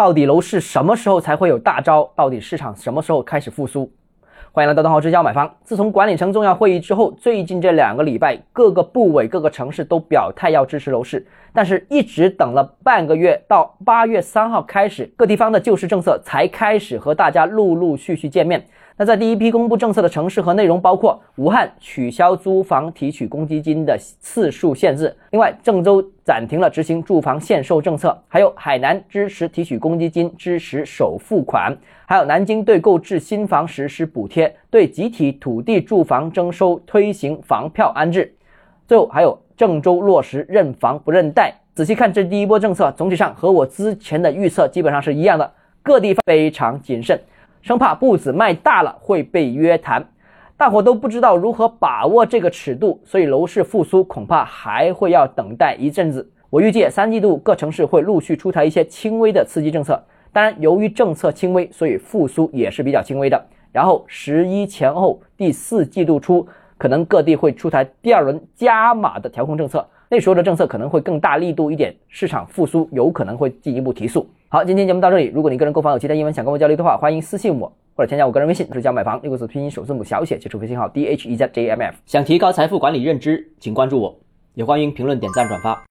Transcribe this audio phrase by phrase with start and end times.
[0.00, 2.10] 到底楼市什么时候才会有大招？
[2.16, 3.92] 到底市场什么时候开始复苏？
[4.50, 5.54] 欢迎来到东豪之交买方。
[5.62, 18.66] 自从管理层重要会议之后，最近这两个礼拜，各个部委、各个城市都表态要支持楼市，但是一直等了半个月，到八月三号开始，各地方的救市政策才开始和大家陆陆续续见面。
[19.00, 31.74] 那在第一批公布政策的城市和内容包括武汉取消租房提取公积金的次数限制，另外郑州暂停了执行住房限售政策，还有海南支持提取公积金支持首付款，
[32.04, 38.30] 还有南京对购置新房实施补贴，对集体土地住房征收推行房票安置，
[38.86, 41.50] 最后还有郑州落实认房不认贷。
[41.74, 45.50] 仔细看这第一波政策，总体上和我之前的预测基本上是一样的，
[45.82, 47.18] 各地方非常谨慎。
[47.62, 50.06] 生怕步子迈大了会被约谈，
[50.56, 56.30] 大伙都不知道如何把握这个尺度，所以楼市复苏恐怕还会要等待一阵子。
[56.48, 60.02] 我预计三季度各城市会陆续出台一些轻微的刺激政策，
[60.32, 63.40] 当然由于政策轻微，所以复苏也是比较轻微的。
[63.72, 74.28] 然后十一前后第四季度初，可能各地会出台第二轮加码的调控政策，那时候的政策可能会更大力度一点，市场复苏有可能会进一步提速。
[74.52, 75.30] 好，今天节目到这里。
[75.32, 81.94] 如果你个人购房有其他疑问想跟我交流的话，欢迎私信我或者添加我个人微信，是教买房六个字拼音首字母小写，接出微信号 d h 一加 j m f。
[82.04, 84.18] 想提高财富管理认知，请关注我，
[84.54, 85.84] 也欢迎评论、点赞、转发。